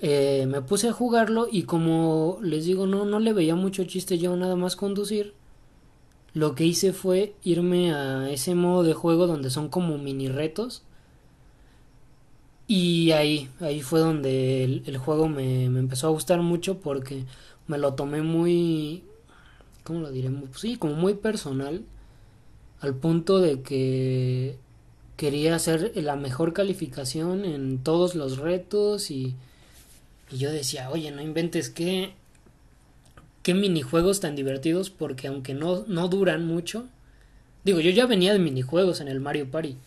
eh, 0.04 0.48
me 0.48 0.62
puse 0.62 0.90
a 0.90 0.94
jugarlo 0.94 1.48
y 1.52 1.64
como 1.64 2.40
les 2.42 2.66
digo, 2.66 2.88
no, 2.88 3.06
no 3.06 3.20
le 3.20 3.34
veía 3.34 3.56
mucho 3.56 3.84
chiste 3.84 4.18
yo 4.18 4.36
nada 4.36 4.56
más 4.56 4.76
conducir. 4.76 5.36
Lo 6.34 6.56
que 6.56 6.66
hice 6.66 6.92
fue 6.92 7.36
irme 7.44 7.94
a 7.94 8.30
ese 8.32 8.56
modo 8.56 8.84
de 8.84 8.94
juego 8.94 9.28
donde 9.28 9.52
son 9.52 9.70
como 9.70 10.00
mini 10.00 10.28
retos. 10.28 10.82
Y 12.68 13.12
ahí, 13.12 13.50
ahí 13.60 13.82
fue 13.82 14.00
donde 14.00 14.64
el, 14.64 14.98
juego 14.98 15.28
me, 15.28 15.70
me, 15.70 15.80
empezó 15.80 16.08
a 16.08 16.12
gustar 16.12 16.42
mucho 16.42 16.80
porque 16.80 17.26
me 17.68 17.78
lo 17.78 17.94
tomé 17.94 18.22
muy, 18.24 19.04
¿cómo 19.84 20.00
lo 20.00 20.10
diré? 20.12 20.32
Sí, 20.56 20.78
como 20.78 20.96
muy 20.96 21.14
personal. 21.16 21.84
Al 22.80 22.96
punto 22.96 23.40
de 23.40 23.62
que 23.62 24.58
quería 25.18 25.56
hacer 25.56 25.92
la 25.96 26.16
mejor 26.16 26.54
calificación 26.54 27.46
en 27.46 27.78
todos 27.84 28.16
los 28.16 28.38
retos 28.40 29.12
y, 29.12 29.36
y 30.32 30.38
yo 30.38 30.52
decía, 30.52 30.90
oye, 30.90 31.12
no 31.12 31.22
inventes 31.22 31.70
qué, 31.70 32.14
qué 33.44 33.54
minijuegos 33.54 34.20
tan 34.20 34.36
divertidos 34.36 34.90
porque 34.90 35.28
aunque 35.28 35.54
no, 35.54 35.84
no 35.88 36.08
duran 36.08 36.46
mucho, 36.46 36.88
digo, 37.64 37.80
yo 37.82 37.92
ya 37.92 38.06
venía 38.06 38.34
de 38.34 38.40
minijuegos 38.40 39.02
en 39.02 39.10
el 39.10 39.20
Mario 39.20 39.52
Party 39.52 39.78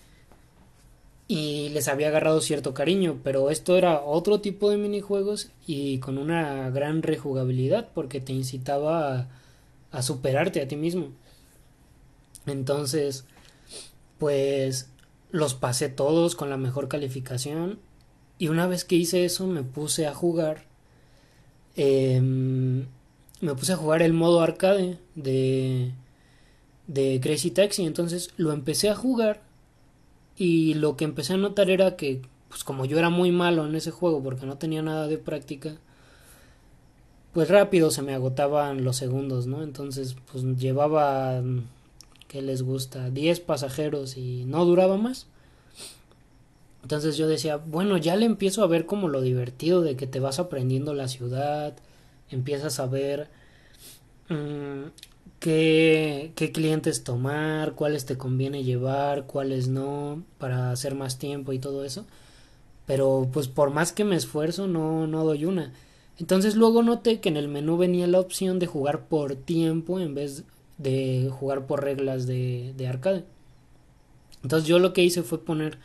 y 1.27 1.71
les 1.71 1.89
había 1.89 2.09
agarrado 2.09 2.43
cierto 2.43 2.75
cariño, 2.75 3.21
pero 3.25 3.51
esto 3.51 3.77
era 3.77 4.03
otro 4.03 4.41
tipo 4.41 4.69
de 4.69 4.77
minijuegos 4.77 5.51
y 5.67 5.99
con 5.99 6.19
una 6.19 6.69
gran 6.71 7.03
rejugabilidad 7.03 7.89
porque 7.95 8.21
te 8.21 8.35
incitaba 8.35 9.17
a, 9.19 9.29
a 9.91 10.03
superarte 10.03 10.61
a 10.61 10.69
ti 10.69 10.77
mismo. 10.77 11.09
Entonces, 12.47 13.25
pues 14.19 14.91
los 15.31 15.55
pasé 15.55 15.89
todos 15.89 16.37
con 16.37 16.51
la 16.51 16.59
mejor 16.59 16.89
calificación 16.89 17.79
y 18.39 18.49
una 18.49 18.67
vez 18.67 18.85
que 18.85 18.97
hice 18.97 19.25
eso 19.25 19.47
me 19.47 19.63
puse 19.63 20.07
a 20.07 20.15
jugar 20.15 20.65
eh, 21.77 22.21
me 22.21 23.55
puse 23.55 23.73
a 23.73 23.77
jugar 23.77 24.03
el 24.03 24.13
modo 24.13 24.41
arcade 24.41 24.99
de 25.15 25.93
de 26.87 27.21
Crazy 27.23 27.51
Taxi. 27.51 27.85
Entonces 27.85 28.31
lo 28.37 28.53
empecé 28.53 28.91
a 28.91 28.95
jugar 28.95 29.43
y 30.37 30.75
lo 30.75 30.97
que 30.97 31.05
empecé 31.05 31.35
a 31.35 31.39
notar 31.39 31.71
era 31.71 31.97
que 31.97 32.23
pues 32.49 32.65
como 32.65 32.85
yo 32.85 32.99
era 32.99 33.11
muy 33.11 33.31
malo 33.33 33.67
en 33.67 33.75
ese 33.75 33.91
juego 33.91 34.23
porque 34.23 34.47
no 34.47 34.59
tenía 34.59 34.83
nada 34.83 35.07
de 35.09 35.19
práctica 35.19 35.77
pues 37.33 37.49
rápido 37.49 37.91
se 37.91 38.03
me 38.03 38.15
agotaban 38.15 38.85
los 38.85 38.97
segundos 38.97 39.47
no 39.47 39.63
entonces 39.63 40.17
pues 40.31 40.45
llevaba 40.57 41.43
que 42.29 42.43
les 42.43 42.63
gusta 42.63 43.11
10 43.11 43.41
pasajeros 43.41 44.17
y 44.17 44.45
no 44.45 44.65
duraba 44.65 44.97
más. 44.97 45.27
Entonces 46.85 47.17
yo 47.17 47.27
decía, 47.29 47.57
bueno, 47.57 47.97
ya 47.97 48.15
le 48.15 48.27
empiezo 48.27 48.63
a 48.63 48.67
ver 48.67 48.85
como 48.85 49.09
lo 49.09 49.23
divertido 49.23 49.81
de 49.81 49.97
que 49.97 50.07
te 50.07 50.21
vas 50.21 50.39
aprendiendo 50.39 50.93
la 50.93 51.09
ciudad, 51.09 51.75
empiezas 52.31 52.79
a 52.79 52.85
ver 52.87 53.31
mmm, 54.29 54.89
qué, 55.41 56.33
qué 56.37 56.53
clientes 56.53 57.03
tomar, 57.03 57.73
cuáles 57.73 58.05
te 58.05 58.19
conviene 58.19 58.65
llevar, 58.65 59.25
cuáles 59.25 59.69
no, 59.69 60.25
para 60.37 60.73
hacer 60.73 60.95
más 60.95 61.19
tiempo 61.19 61.55
y 61.55 61.59
todo 61.59 61.85
eso. 61.87 62.05
Pero 62.87 63.31
pues 63.33 63.49
por 63.49 63.71
más 63.71 63.93
que 63.93 64.05
me 64.05 64.17
esfuerzo 64.17 64.67
no, 64.69 65.07
no 65.07 65.25
doy 65.25 65.47
una. 65.47 65.73
Entonces 66.19 66.55
luego 66.55 66.83
noté 66.83 67.19
que 67.21 67.31
en 67.31 67.39
el 67.39 67.49
menú 67.49 67.79
venía 67.79 68.07
la 68.07 68.21
opción 68.21 68.59
de 68.59 68.67
jugar 68.67 69.07
por 69.07 69.37
tiempo 69.37 70.01
en 70.01 70.15
vez 70.15 70.45
de 70.77 71.31
jugar 71.33 71.67
por 71.67 71.83
reglas 71.83 72.27
de, 72.27 72.75
de 72.77 72.89
arcade. 72.89 73.25
Entonces 74.43 74.69
yo 74.69 74.79
lo 74.79 74.93
que 74.93 75.03
hice 75.03 75.23
fue 75.23 75.43
poner 75.43 75.79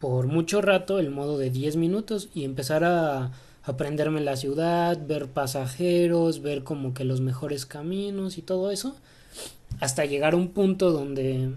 por 0.00 0.26
mucho 0.26 0.60
rato 0.60 0.98
el 0.98 1.10
modo 1.10 1.38
de 1.38 1.50
10 1.50 1.76
minutos 1.76 2.28
y 2.34 2.44
empezar 2.44 2.84
a 2.84 3.32
aprenderme 3.62 4.20
la 4.20 4.36
ciudad, 4.36 4.98
ver 5.06 5.28
pasajeros, 5.28 6.40
ver 6.40 6.64
como 6.64 6.94
que 6.94 7.04
los 7.04 7.20
mejores 7.20 7.66
caminos 7.66 8.38
y 8.38 8.42
todo 8.42 8.70
eso, 8.70 8.96
hasta 9.80 10.04
llegar 10.04 10.34
a 10.34 10.36
un 10.36 10.48
punto 10.48 10.90
donde 10.90 11.54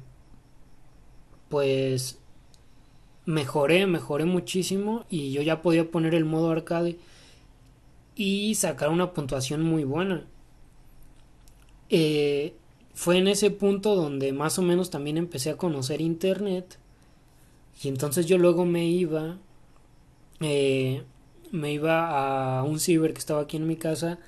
pues 1.49 2.17
mejoré, 3.25 3.85
mejoré 3.85 4.25
muchísimo 4.25 5.05
y 5.09 5.31
yo 5.31 5.41
ya 5.41 5.61
podía 5.61 5.89
poner 5.89 6.15
el 6.15 6.25
modo 6.25 6.51
arcade 6.51 6.97
y 8.15 8.55
sacar 8.55 8.89
una 8.89 9.13
puntuación 9.13 9.61
muy 9.63 9.83
buena. 9.83 10.25
Eh, 11.89 12.53
fue 12.93 13.17
en 13.17 13.27
ese 13.27 13.51
punto 13.51 13.95
donde 13.95 14.33
más 14.33 14.59
o 14.59 14.61
menos 14.61 14.89
también 14.89 15.17
empecé 15.17 15.49
a 15.49 15.57
conocer 15.57 16.01
internet 16.01 16.77
y 17.83 17.87
entonces 17.87 18.25
yo 18.25 18.37
luego 18.37 18.65
me 18.65 18.85
iba 18.85 19.37
eh, 20.39 21.03
me 21.51 21.73
iba 21.73 22.59
a 22.59 22.63
un 22.63 22.79
ciber 22.79 23.13
que 23.13 23.19
estaba 23.19 23.41
aquí 23.41 23.57
en 23.57 23.67
mi 23.67 23.75
casa 23.75 24.19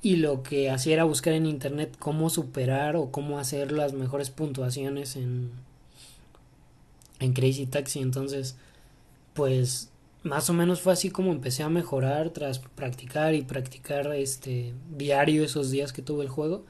y 0.00 0.16
lo 0.16 0.42
que 0.42 0.70
hacía 0.70 0.94
era 0.94 1.04
buscar 1.04 1.32
en 1.34 1.46
internet 1.46 1.96
cómo 1.98 2.30
superar 2.30 2.96
o 2.96 3.10
cómo 3.10 3.38
hacer 3.38 3.72
las 3.72 3.92
mejores 3.92 4.30
puntuaciones 4.30 5.16
en 5.16 5.50
en 7.20 7.32
Crazy 7.32 7.66
Taxi 7.66 8.00
entonces 8.00 8.56
pues 9.34 9.90
más 10.22 10.50
o 10.50 10.52
menos 10.52 10.80
fue 10.80 10.92
así 10.92 11.10
como 11.10 11.32
empecé 11.32 11.62
a 11.62 11.68
mejorar 11.68 12.30
tras 12.30 12.58
practicar 12.58 13.34
y 13.34 13.42
practicar 13.42 14.12
este 14.14 14.74
diario 14.96 15.44
esos 15.44 15.70
días 15.70 15.92
que 15.92 16.02
tuve 16.02 16.24
el 16.24 16.30
juego. 16.30 16.64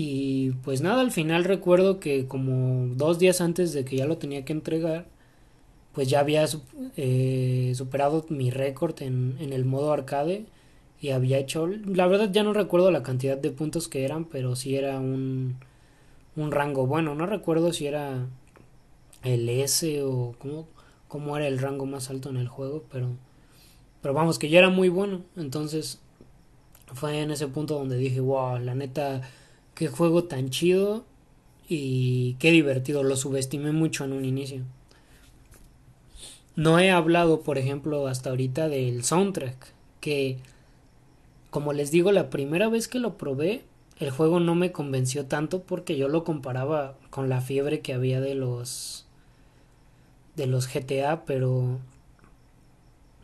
Y 0.00 0.52
pues 0.62 0.80
nada, 0.80 1.00
al 1.00 1.10
final 1.10 1.42
recuerdo 1.42 1.98
que 1.98 2.28
como 2.28 2.94
dos 2.94 3.18
días 3.18 3.40
antes 3.40 3.72
de 3.72 3.84
que 3.84 3.96
ya 3.96 4.06
lo 4.06 4.16
tenía 4.16 4.44
que 4.44 4.52
entregar, 4.52 5.06
pues 5.92 6.08
ya 6.08 6.20
había 6.20 6.46
eh, 6.96 7.72
superado 7.74 8.24
mi 8.28 8.52
récord 8.52 8.94
en, 9.02 9.36
en, 9.40 9.52
el 9.52 9.64
modo 9.64 9.92
arcade 9.92 10.46
y 11.00 11.10
había 11.10 11.38
hecho, 11.38 11.66
la 11.66 12.06
verdad 12.06 12.30
ya 12.30 12.44
no 12.44 12.52
recuerdo 12.52 12.92
la 12.92 13.02
cantidad 13.02 13.36
de 13.36 13.50
puntos 13.50 13.88
que 13.88 14.04
eran, 14.04 14.24
pero 14.24 14.54
sí 14.54 14.76
era 14.76 15.00
un, 15.00 15.56
un 16.36 16.52
rango 16.52 16.86
bueno, 16.86 17.16
no 17.16 17.26
recuerdo 17.26 17.72
si 17.72 17.88
era 17.88 18.24
el 19.24 19.48
S 19.48 20.00
o 20.04 20.36
cómo, 20.38 20.68
cómo 21.08 21.36
era 21.36 21.48
el 21.48 21.58
rango 21.58 21.86
más 21.86 22.08
alto 22.08 22.30
en 22.30 22.36
el 22.36 22.46
juego, 22.46 22.84
pero, 22.92 23.08
pero 24.00 24.14
vamos, 24.14 24.38
que 24.38 24.48
ya 24.48 24.60
era 24.60 24.70
muy 24.70 24.90
bueno, 24.90 25.22
entonces 25.36 25.98
fue 26.94 27.20
en 27.20 27.32
ese 27.32 27.48
punto 27.48 27.76
donde 27.76 27.96
dije, 27.96 28.20
wow, 28.20 28.58
la 28.60 28.76
neta, 28.76 29.22
qué 29.78 29.86
juego 29.86 30.24
tan 30.24 30.50
chido 30.50 31.04
y 31.68 32.34
qué 32.40 32.50
divertido, 32.50 33.04
lo 33.04 33.14
subestimé 33.14 33.70
mucho 33.70 34.04
en 34.04 34.12
un 34.12 34.24
inicio. 34.24 34.64
No 36.56 36.80
he 36.80 36.90
hablado, 36.90 37.42
por 37.42 37.58
ejemplo, 37.58 38.08
hasta 38.08 38.30
ahorita 38.30 38.68
del 38.68 39.04
soundtrack, 39.04 39.72
que 40.00 40.38
como 41.50 41.72
les 41.72 41.92
digo, 41.92 42.10
la 42.10 42.28
primera 42.28 42.68
vez 42.68 42.88
que 42.88 42.98
lo 42.98 43.16
probé, 43.16 43.62
el 44.00 44.10
juego 44.10 44.40
no 44.40 44.56
me 44.56 44.72
convenció 44.72 45.26
tanto 45.26 45.62
porque 45.62 45.96
yo 45.96 46.08
lo 46.08 46.24
comparaba 46.24 46.96
con 47.10 47.28
la 47.28 47.40
fiebre 47.40 47.78
que 47.80 47.94
había 47.94 48.20
de 48.20 48.34
los 48.34 49.06
de 50.34 50.48
los 50.48 50.66
GTA, 50.72 51.24
pero 51.24 51.78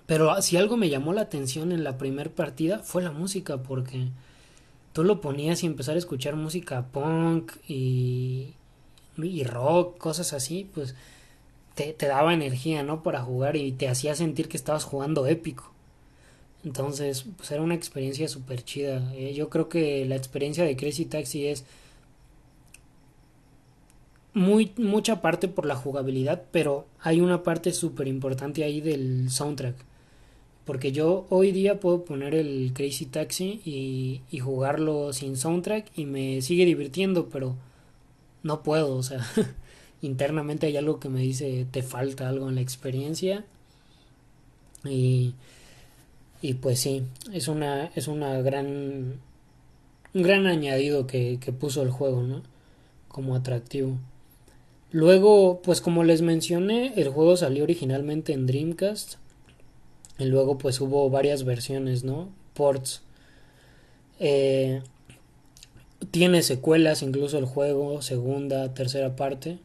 pero 0.07 0.41
si 0.41 0.57
algo 0.57 0.77
me 0.77 0.89
llamó 0.89 1.13
la 1.13 1.23
atención 1.23 1.73
en 1.73 1.83
la 1.83 1.99
primera 1.99 2.31
partida 2.31 2.79
fue 2.79 3.03
la 3.03 3.11
música 3.11 3.57
porque 3.59 4.09
tú 4.95 5.05
lo 5.05 5.21
ponías 5.21 5.63
y 5.63 5.67
empezar 5.67 5.97
a 5.97 5.99
escuchar 5.99 6.37
música 6.37 6.87
punk 6.91 7.53
y 7.69 8.55
y 9.17 9.45
rock, 9.45 9.99
cosas 9.99 10.33
así, 10.33 10.69
pues 10.75 10.95
te, 11.75 11.93
te 11.93 12.07
daba 12.07 12.35
energía, 12.35 12.83
¿no? 12.83 13.03
Para 13.03 13.23
jugar 13.23 13.57
y 13.57 13.73
te 13.73 13.89
hacía 13.89 14.15
sentir 14.15 14.49
que 14.49 14.57
estabas 14.57 14.85
jugando 14.85 15.27
épico. 15.27 15.73
Entonces, 16.65 17.25
pues 17.37 17.51
era 17.51 17.63
una 17.63 17.75
experiencia 17.75 18.27
súper 18.29 18.65
chida. 18.65 19.13
Eh, 19.15 19.35
yo 19.35 19.51
creo 19.51 19.69
que 19.69 20.05
la 20.07 20.17
experiencia 20.17 20.65
de 20.65 20.77
Crazy 20.77 21.05
Taxi 21.05 21.47
es 21.47 21.65
muy 24.33 24.73
mucha 24.77 25.21
parte 25.23 25.47
por 25.47 25.67
la 25.67 25.77
jugabilidad, 25.77 26.45
pero 26.51 26.87
hay 27.01 27.21
una 27.21 27.43
parte 27.43 27.73
súper 27.73 28.09
importante 28.09 28.65
ahí 28.65 28.81
del 28.81 29.31
soundtrack. 29.31 29.77
Porque 30.65 30.93
yo 30.93 31.27
hoy 31.31 31.53
día 31.53 31.81
puedo 31.81 32.05
poner 32.05 32.35
el 32.35 32.73
Crazy 32.75 33.07
Taxi 33.07 33.61
y, 33.65 34.23
y 34.31 34.39
jugarlo 34.39 35.13
sin 35.13 35.37
soundtrack 35.37 35.91
y 35.97 36.07
me 36.07 36.41
sigue 36.43 36.65
divirtiendo, 36.65 37.29
pero 37.29 37.57
no 38.43 38.63
puedo, 38.63 38.97
o 38.97 39.03
sea, 39.03 39.27
internamente 40.03 40.67
hay 40.67 40.77
algo 40.77 41.01
que 41.01 41.09
me 41.09 41.21
dice 41.21 41.67
te 41.71 41.83
falta 41.83 42.29
algo 42.29 42.49
en 42.49 42.57
la 42.57 42.61
experiencia. 42.63 43.45
Y 44.85 45.35
y 46.45 46.53
pues 46.53 46.79
sí, 46.79 47.05
es 47.33 47.49
una, 47.49 47.87
es 47.95 48.07
una 48.07 48.43
gran, 48.43 49.15
un 50.13 50.23
gran 50.23 50.47
añadido 50.47 51.07
que, 51.07 51.39
que 51.41 51.53
puso 51.53 51.81
el 51.81 51.89
juego, 51.89 52.23
¿no? 52.23 52.43
Como 53.09 53.35
atractivo. 53.35 53.97
Luego, 54.93 55.63
pues 55.63 55.81
como 55.81 56.05
les 56.05 56.21
mencioné, 56.21 56.93
el 56.97 57.09
juego 57.09 57.39
salió 57.39 57.65
originalmente 57.65 58.35
en 58.35 58.47
Dreamcast. 58.47 59.15
Y 60.19 60.27
luego 60.27 60.59
pues 60.59 60.81
hubo 60.81 61.11
varias 61.11 61.45
versiones, 61.45 62.05
¿no? 62.05 62.29
Ports. 62.55 63.03
Eh, 64.21 64.83
tiene 66.11 66.43
secuelas, 66.43 67.03
incluso 67.03 67.39
el 67.39 67.45
juego, 67.45 68.01
segunda, 68.03 68.75
tercera 68.75 69.17
parte. 69.17 69.59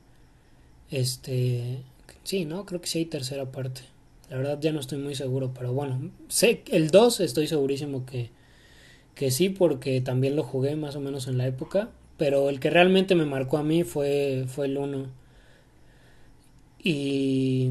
Este, 0.91 1.81
sí, 2.23 2.45
¿no? 2.45 2.65
Creo 2.65 2.81
que 2.81 2.87
sí 2.87 2.99
hay 2.99 3.05
tercera 3.05 3.51
parte. 3.51 3.81
La 4.29 4.37
verdad 4.37 4.59
ya 4.61 4.71
no 4.71 4.79
estoy 4.79 4.99
muy 4.99 5.15
seguro, 5.15 5.51
pero 5.53 5.73
bueno, 5.73 6.11
sé 6.27 6.63
el 6.71 6.91
2 6.91 7.19
estoy 7.21 7.47
segurísimo 7.47 8.05
que, 8.05 8.29
que 9.15 9.31
sí, 9.31 9.49
porque 9.49 10.01
también 10.01 10.35
lo 10.35 10.43
jugué 10.43 10.75
más 10.75 10.95
o 10.95 10.99
menos 10.99 11.27
en 11.27 11.37
la 11.37 11.47
época, 11.47 11.89
pero 12.17 12.49
el 12.49 12.59
que 12.59 12.69
realmente 12.69 13.15
me 13.15 13.25
marcó 13.25 13.57
a 13.57 13.63
mí 13.63 13.83
fue, 13.83 14.45
fue 14.47 14.67
el 14.67 14.77
1. 14.77 15.07
Y 16.83 17.69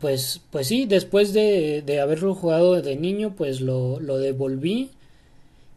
pues, 0.00 0.40
pues 0.50 0.68
sí, 0.68 0.86
después 0.86 1.32
de, 1.32 1.82
de 1.84 2.00
haberlo 2.00 2.34
jugado 2.34 2.80
de 2.80 2.96
niño, 2.96 3.34
pues 3.36 3.60
lo, 3.60 4.00
lo 4.00 4.18
devolví 4.18 4.90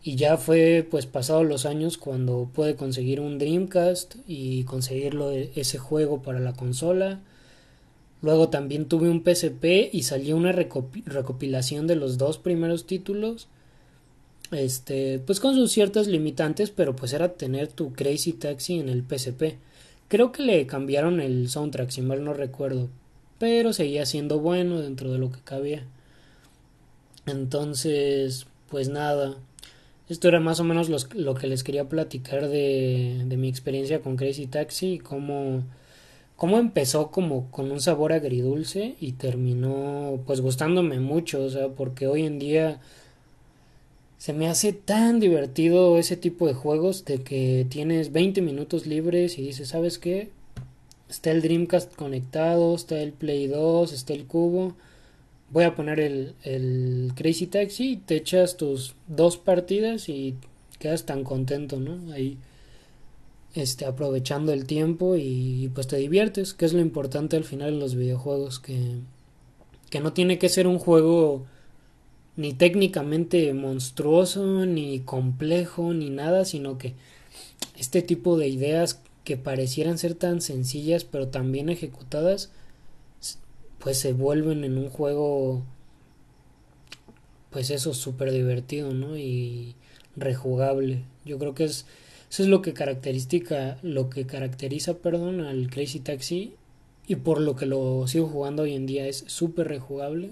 y 0.03 0.15
ya 0.15 0.37
fue 0.37 0.87
pues 0.89 1.05
pasados 1.05 1.45
los 1.45 1.65
años 1.65 1.97
cuando 1.97 2.49
pude 2.53 2.75
conseguir 2.75 3.19
un 3.19 3.37
Dreamcast 3.37 4.15
y 4.27 4.63
conseguirlo 4.63 5.31
ese 5.31 5.77
juego 5.77 6.21
para 6.21 6.39
la 6.39 6.53
consola 6.53 7.19
Luego 8.21 8.49
también 8.49 8.85
tuve 8.85 9.09
un 9.09 9.23
PSP 9.23 9.93
y 9.93 10.03
salió 10.03 10.35
una 10.35 10.51
recopilación 10.51 11.87
de 11.87 11.95
los 11.95 12.17
dos 12.17 12.37
primeros 12.37 12.85
títulos. 12.85 13.47
Este, 14.51 15.19
pues 15.19 15.39
con 15.39 15.55
sus 15.55 15.71
ciertas 15.71 16.07
limitantes, 16.07 16.71
pero 16.71 16.95
pues 16.95 17.13
era 17.13 17.33
tener 17.33 17.67
tu 17.67 17.93
Crazy 17.93 18.33
Taxi 18.33 18.79
en 18.79 18.89
el 18.89 19.03
PSP. 19.03 19.57
Creo 20.09 20.31
que 20.31 20.43
le 20.43 20.65
cambiaron 20.65 21.21
el 21.21 21.49
soundtrack, 21.49 21.91
si 21.91 22.01
mal 22.01 22.23
no 22.23 22.33
recuerdo, 22.33 22.89
pero 23.39 23.73
seguía 23.73 24.05
siendo 24.05 24.39
bueno 24.39 24.79
dentro 24.81 25.11
de 25.11 25.19
lo 25.19 25.31
que 25.31 25.39
cabía. 25.41 25.85
Entonces, 27.25 28.47
pues 28.69 28.89
nada, 28.89 29.35
esto 30.09 30.27
era 30.27 30.39
más 30.39 30.59
o 30.59 30.63
menos 30.63 30.89
lo 31.13 31.35
que 31.35 31.47
les 31.47 31.63
quería 31.63 31.89
platicar 31.89 32.47
de, 32.49 33.23
de 33.25 33.37
mi 33.37 33.49
experiencia 33.49 34.01
con 34.01 34.17
Crazy 34.17 34.47
Taxi 34.47 34.93
y 34.93 34.99
cómo 34.99 35.63
cómo 36.39 36.57
empezó 36.57 37.11
como 37.11 37.51
con 37.51 37.69
un 37.71 37.81
sabor 37.81 38.13
agridulce 38.13 38.95
y 39.01 39.11
terminó 39.13 40.21
pues 40.25 40.39
gustándome 40.41 40.99
mucho, 41.01 41.43
o 41.43 41.49
sea, 41.49 41.67
porque 41.69 42.07
hoy 42.07 42.25
en 42.25 42.39
día 42.39 42.79
se 44.17 44.33
me 44.33 44.47
hace 44.47 44.73
tan 44.73 45.19
divertido 45.19 45.97
ese 45.97 46.15
tipo 46.17 46.47
de 46.47 46.53
juegos 46.53 47.05
de 47.05 47.23
que 47.23 47.65
tienes 47.69 48.13
20 48.13 48.41
minutos 48.41 48.87
libres 48.87 49.37
y 49.37 49.43
dices, 49.43 49.69
¿sabes 49.69 49.99
qué? 49.99 50.29
Está 51.09 51.31
el 51.31 51.41
Dreamcast 51.41 51.95
conectado, 51.95 52.75
está 52.75 53.01
el 53.01 53.11
Play 53.13 53.47
2, 53.47 53.91
está 53.91 54.13
el 54.13 54.25
cubo. 54.25 54.75
Voy 55.49 55.63
a 55.63 55.75
poner 55.75 55.99
el, 55.99 56.35
el 56.43 57.11
Crazy 57.15 57.47
Taxi, 57.47 57.97
te 57.97 58.15
echas 58.15 58.57
tus 58.57 58.95
dos 59.07 59.37
partidas 59.37 60.07
y 60.07 60.35
quedas 60.77 61.05
tan 61.05 61.23
contento, 61.23 61.79
¿no? 61.79 62.13
Ahí 62.13 62.37
este, 63.55 63.85
aprovechando 63.85 64.53
el 64.53 64.65
tiempo 64.65 65.15
y, 65.15 65.71
pues 65.73 65.87
te 65.87 65.97
diviertes, 65.97 66.53
que 66.53 66.65
es 66.65 66.73
lo 66.73 66.81
importante 66.81 67.35
al 67.35 67.43
final 67.43 67.69
en 67.69 67.79
los 67.79 67.95
videojuegos, 67.95 68.59
que, 68.59 68.99
que 69.89 69.99
no 69.99 70.13
tiene 70.13 70.37
que 70.37 70.49
ser 70.49 70.67
un 70.67 70.79
juego 70.79 71.45
ni 72.35 72.53
técnicamente 72.53 73.53
monstruoso, 73.53 74.65
ni 74.65 74.99
complejo, 74.99 75.93
ni 75.93 76.09
nada, 76.09 76.45
sino 76.45 76.77
que 76.77 76.93
este 77.77 78.01
tipo 78.01 78.37
de 78.37 78.47
ideas 78.47 79.01
que 79.29 79.37
parecieran 79.37 79.99
ser 79.99 80.15
tan 80.15 80.41
sencillas 80.41 81.03
pero 81.03 81.27
tan 81.27 81.51
bien 81.51 81.69
ejecutadas, 81.69 82.49
pues 83.77 83.99
se 83.99 84.11
vuelven 84.11 84.63
en 84.63 84.75
un 84.79 84.89
juego, 84.89 85.61
pues 87.51 87.69
eso, 87.69 87.93
súper 87.93 88.31
divertido, 88.31 88.91
¿no? 88.91 89.17
Y 89.17 89.75
rejugable. 90.15 91.03
Yo 91.25 91.37
creo 91.37 91.53
que 91.53 91.65
es 91.65 91.85
eso 92.31 92.41
es 92.41 92.49
lo 92.49 92.63
que 92.63 92.73
caracteriza, 92.73 93.77
lo 93.83 94.09
que 94.09 94.25
caracteriza, 94.25 94.95
perdón, 94.95 95.41
al 95.41 95.69
Crazy 95.69 95.99
Taxi 95.99 96.55
y 97.05 97.17
por 97.17 97.39
lo 97.39 97.55
que 97.55 97.67
lo 97.67 98.07
sigo 98.07 98.29
jugando 98.29 98.63
hoy 98.63 98.73
en 98.73 98.87
día 98.87 99.05
es 99.05 99.25
súper 99.27 99.67
rejugable 99.67 100.31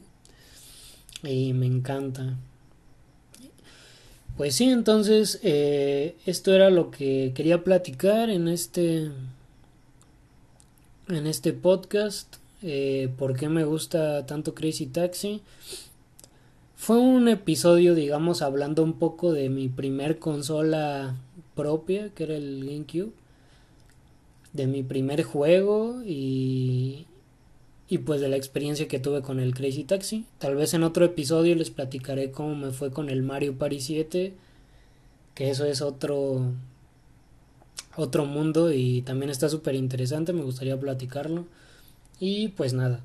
y 1.21 1.53
me 1.53 1.67
encanta. 1.67 2.35
Pues 4.37 4.53
sí, 4.53 4.69
entonces 4.69 5.39
eh, 5.41 6.15
esto 6.27 6.53
era 6.53 6.69
lo 6.69 6.91
que 6.91 7.31
quería 7.33 7.63
platicar 7.63 8.29
en 8.29 8.47
este 8.47 9.09
en 11.09 11.25
este 11.25 11.53
podcast. 11.53 12.35
Eh, 12.61 13.09
¿Por 13.17 13.35
qué 13.35 13.49
me 13.49 13.63
gusta 13.63 14.27
tanto 14.27 14.53
Crazy 14.53 14.85
Taxi? 14.85 15.41
Fue 16.75 16.99
un 16.99 17.27
episodio, 17.27 17.95
digamos, 17.95 18.43
hablando 18.43 18.83
un 18.83 18.93
poco 18.93 19.33
de 19.33 19.49
mi 19.49 19.69
primer 19.69 20.19
consola 20.19 21.15
propia, 21.55 22.09
que 22.09 22.25
era 22.25 22.35
el 22.35 22.63
GameCube, 22.63 23.13
de 24.53 24.67
mi 24.67 24.83
primer 24.83 25.23
juego 25.23 26.03
y, 26.05 27.07
y 27.89 27.99
pues 27.99 28.21
de 28.21 28.29
la 28.29 28.37
experiencia 28.37 28.87
que 28.87 28.99
tuve 28.99 29.21
con 29.21 29.39
el 29.39 29.53
Crazy 29.53 29.83
Taxi. 29.83 30.25
Tal 30.39 30.55
vez 30.55 30.73
en 30.73 30.83
otro 30.83 31.05
episodio 31.05 31.55
les 31.55 31.69
platicaré 31.69 32.31
cómo 32.31 32.55
me 32.55 32.71
fue 32.71 32.91
con 32.91 33.09
el 33.09 33.23
Mario 33.23 33.57
Party 33.57 33.79
7, 33.79 34.33
que 35.35 35.49
eso 35.49 35.65
es 35.65 35.81
otro 35.81 36.53
otro 37.95 38.25
mundo 38.25 38.71
y 38.71 39.01
también 39.01 39.31
está 39.31 39.49
súper 39.49 39.73
interesante, 39.75 40.33
me 40.33 40.43
gustaría 40.43 40.79
platicarlo. 40.79 41.45
Y 42.19 42.49
pues 42.49 42.73
nada, 42.73 43.01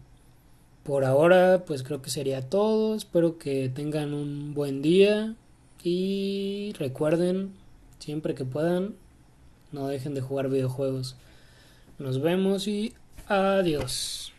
por 0.85 1.05
ahora 1.05 1.65
pues 1.67 1.83
creo 1.83 2.03
que 2.03 2.11
sería 2.11 2.43
todo, 2.43 2.95
espero 2.95 3.39
que 3.39 3.69
tengan 3.69 4.15
un 4.15 4.55
buen 4.55 4.83
día 4.83 5.35
y 5.83 6.73
recuerden 6.79 7.53
Siempre 8.03 8.35
que 8.35 8.45
puedan, 8.45 8.97
no 9.71 9.87
dejen 9.87 10.13
de 10.13 10.21
jugar 10.21 10.49
videojuegos. 10.49 11.15
Nos 12.01 12.21
vemos 12.21 12.67
y 12.67 12.95
adiós. 13.29 14.32